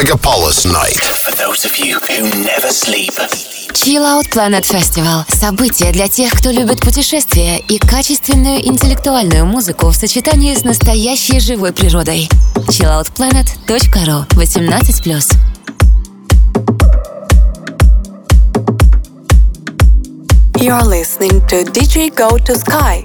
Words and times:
Megapolis 0.00 0.64
Night. 0.64 0.96
For 0.96 1.34
those 1.34 1.66
of 1.66 1.76
you 1.76 2.00
who 2.08 2.24
never 2.42 2.72
sleep. 2.72 3.12
Chill 3.74 4.02
Out 4.02 4.30
Planet 4.30 4.64
Festival– 4.64 5.26
событие 5.28 5.92
для 5.92 6.08
тех, 6.08 6.32
кто 6.32 6.50
любит 6.50 6.80
путешествия 6.80 7.58
и 7.58 7.78
качественную 7.78 8.66
интеллектуальную 8.66 9.44
музыку 9.44 9.88
в 9.88 9.94
сочетании 9.94 10.54
с 10.54 10.64
настоящей 10.64 11.38
живой 11.38 11.74
природой. 11.74 12.30
chilloutplanet.ru 12.54 14.26
18+. 14.30 15.36
You're 20.56 20.82
listening 20.82 21.46
to 21.48 21.64
DJ 21.64 22.08
Go 22.14 22.38
to 22.38 22.54
Sky 22.54 23.04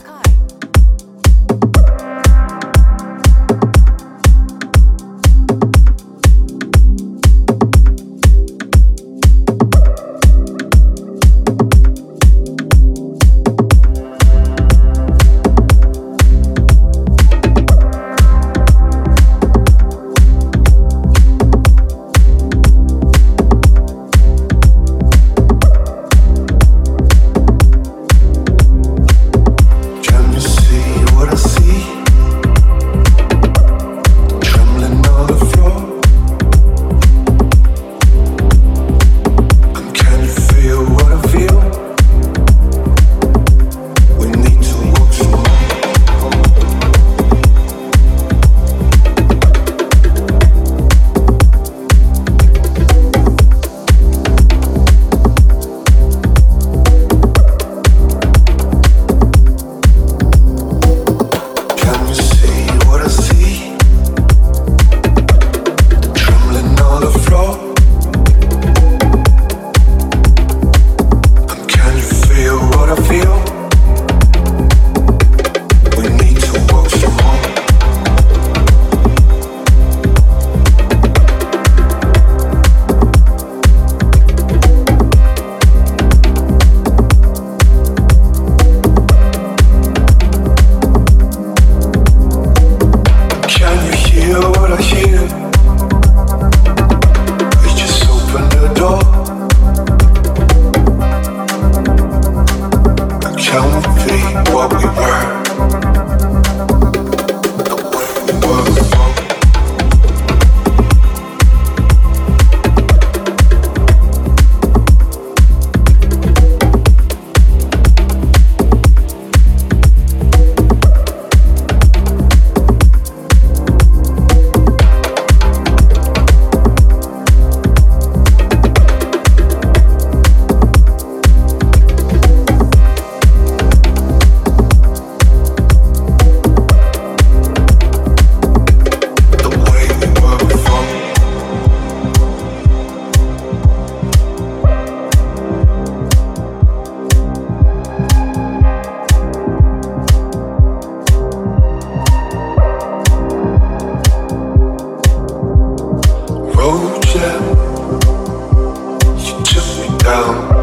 down 160.06 160.55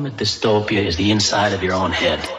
Dystopia 0.00 0.84
is 0.84 0.96
the 0.96 1.10
inside 1.10 1.52
of 1.52 1.62
your 1.62 1.74
own 1.74 1.92
head. 1.92 2.31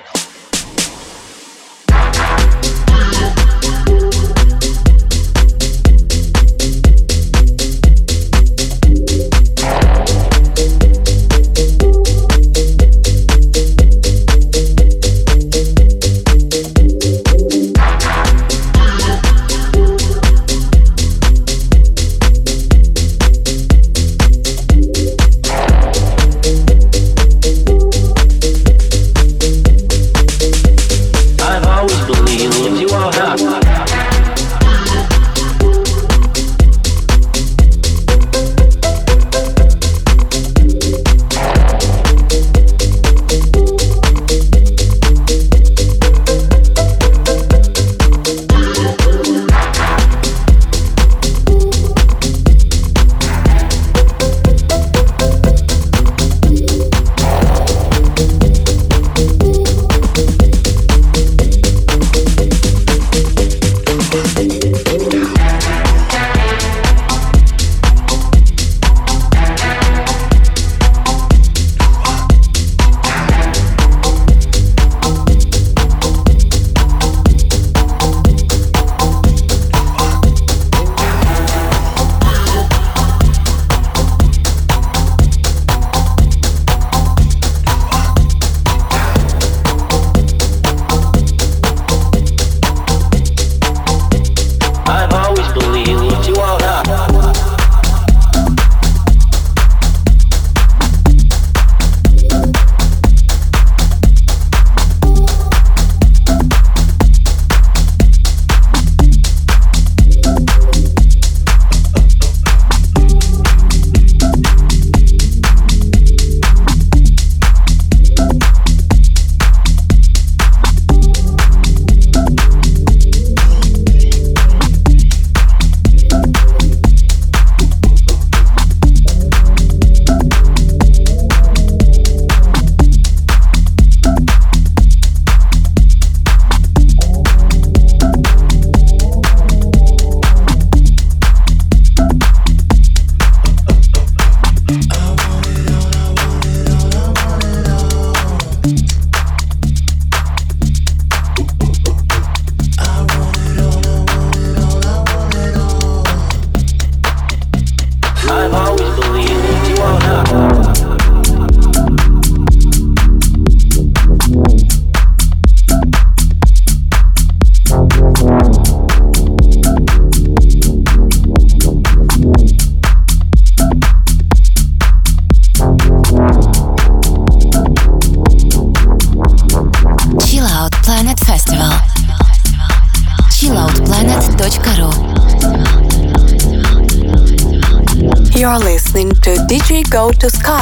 Go 189.93 190.09
to 190.09 190.27
Sky. 190.27 190.52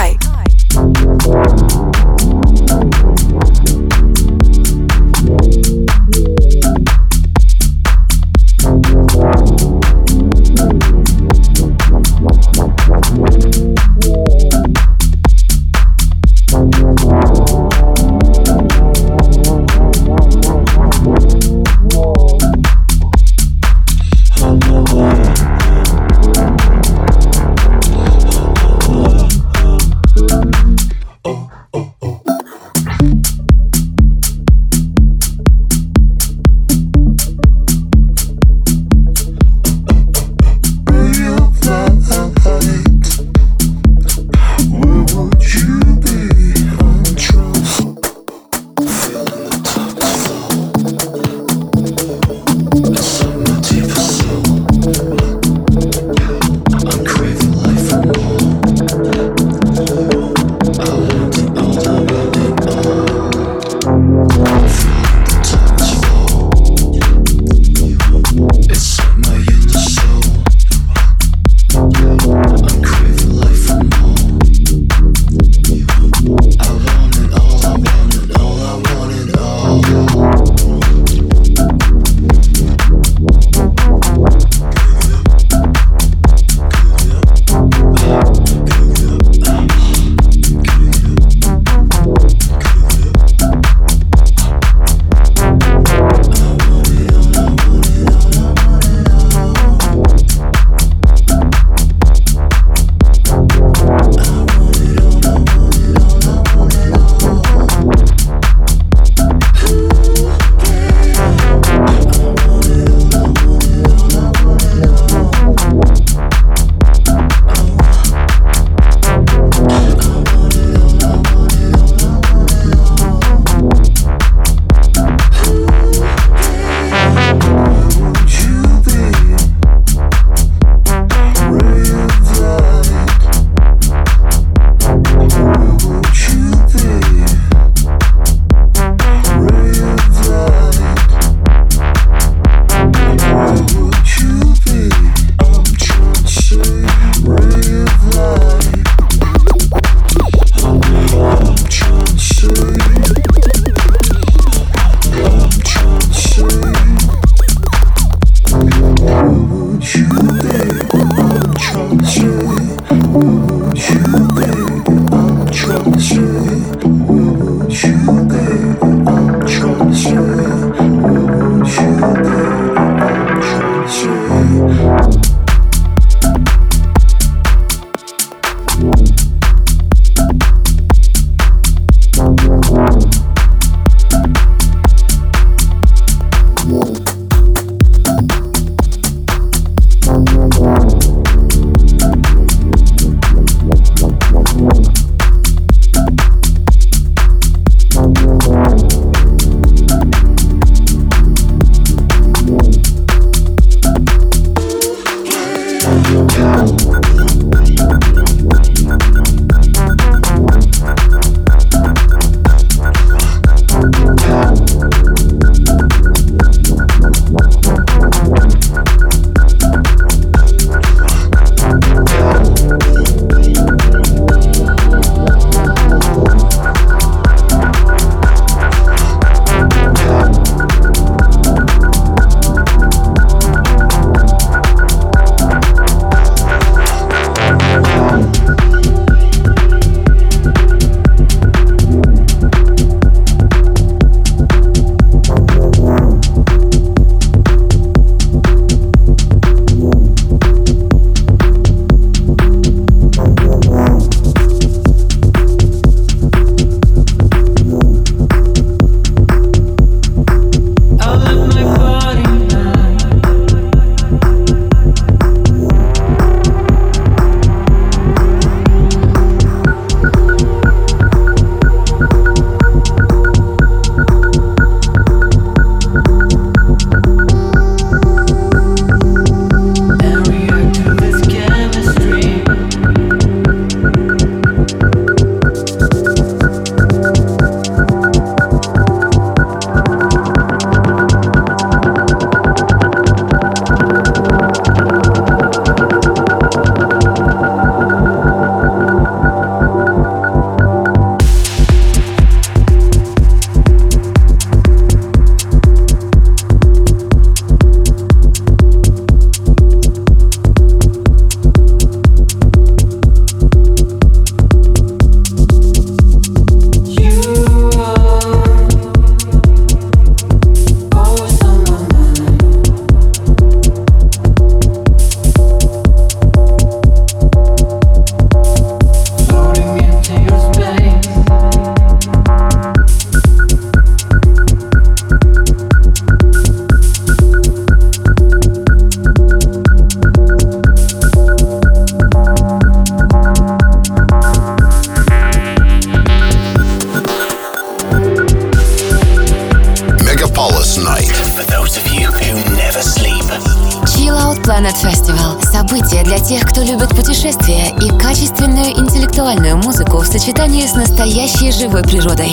живой 361.50 361.82
природой. 361.82 362.32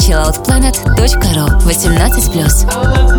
chilloutplanet.ru 0.00 1.46
18+. 1.64 3.18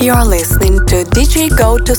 You're 0.00 0.24
listening 0.24 0.84
to 0.86 1.04
DJ 1.04 1.48
Go 1.56 1.78
to 1.78 1.94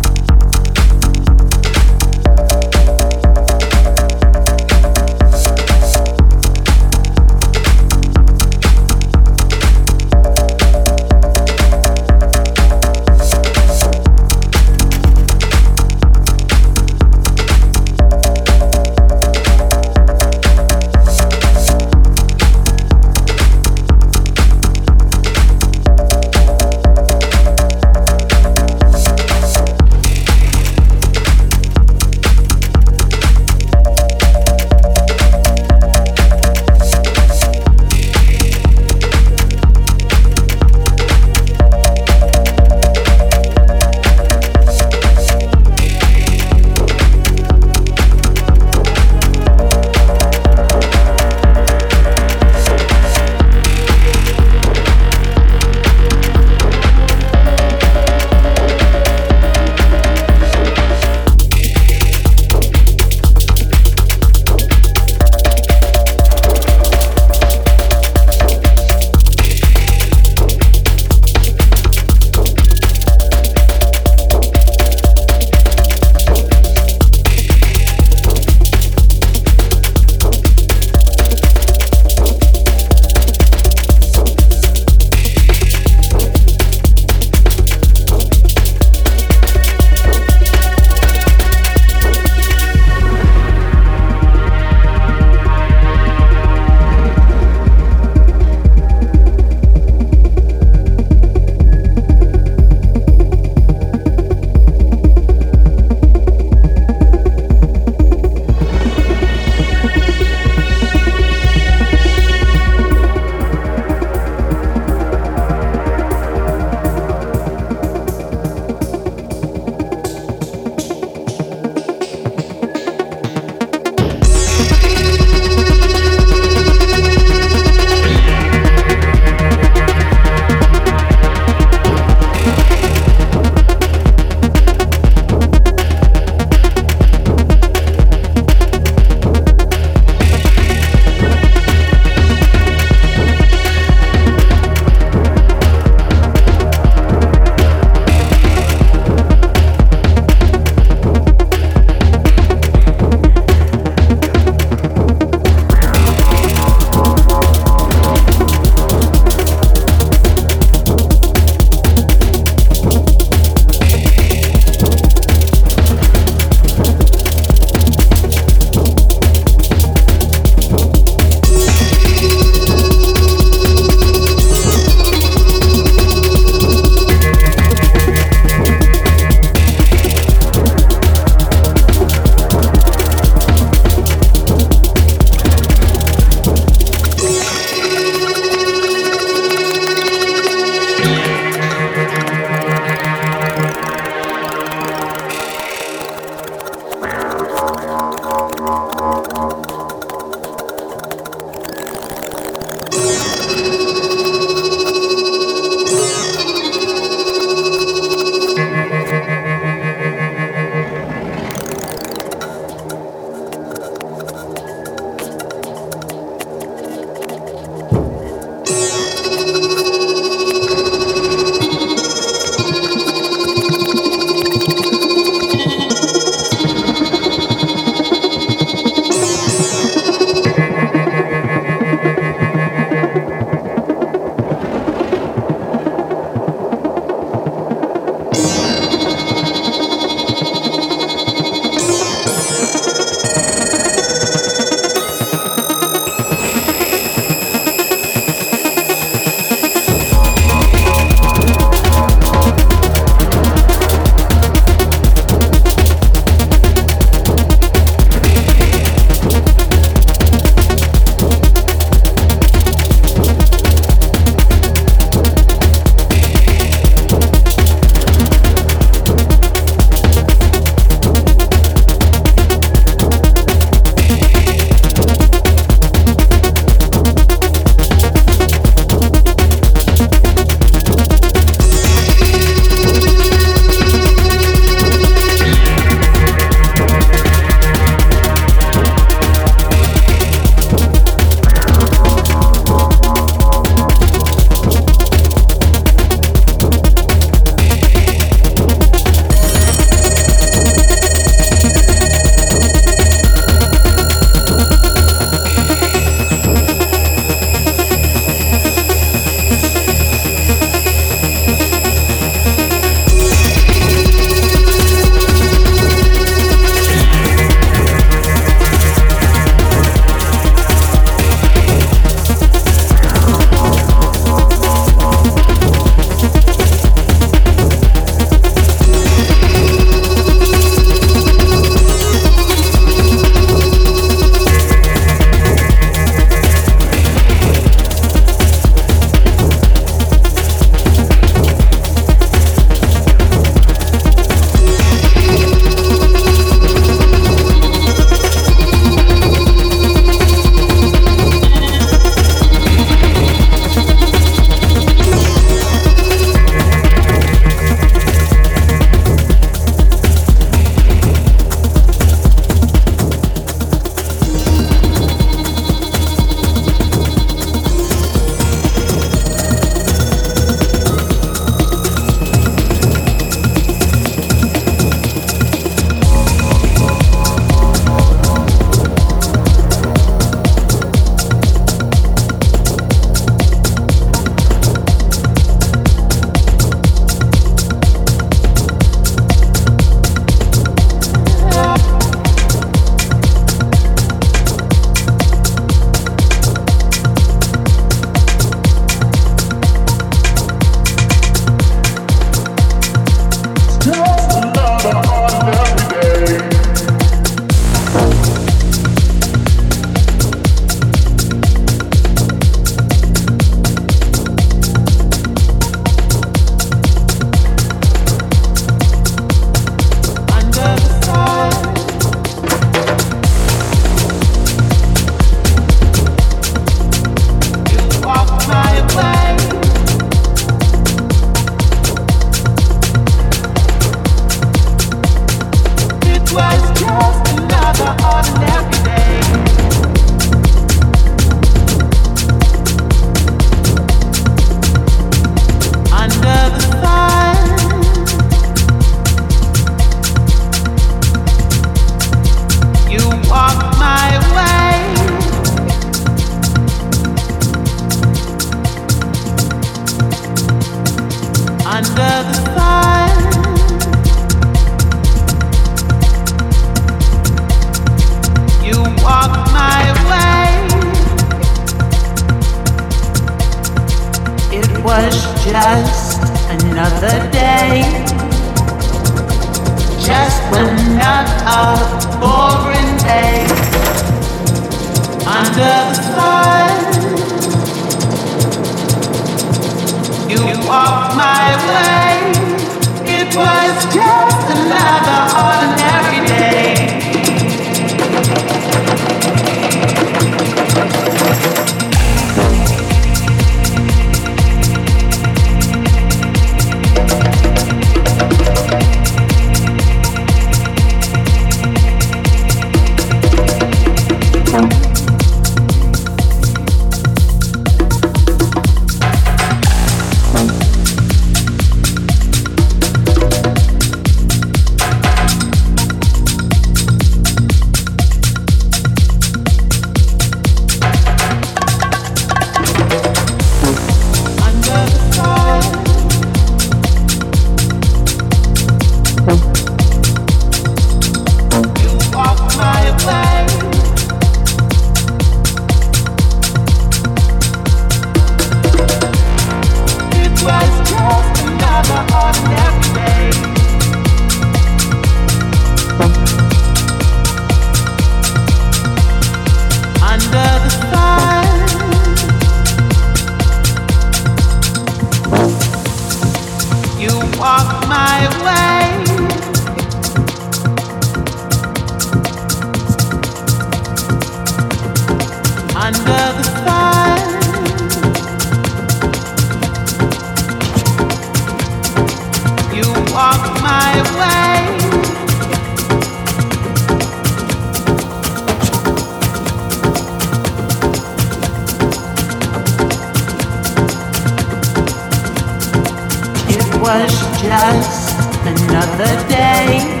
was 596.88 597.20
just 597.42 598.18
another 598.46 599.12
day, 599.28 600.00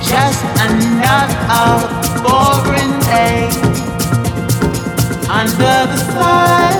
just 0.00 0.44
another 0.68 1.74
boring 2.22 2.94
day 3.10 3.50
under 5.28 5.76
the 5.90 5.98
sun. 6.14 6.74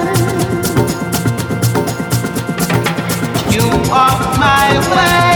You 3.53 3.67
walked 3.91 4.39
my 4.39 4.69
way. 4.95 5.35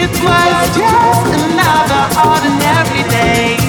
It 0.00 0.12
was 0.26 0.76
just 0.78 1.30
another 1.42 2.04
ordinary 2.30 3.02
day. 3.10 3.63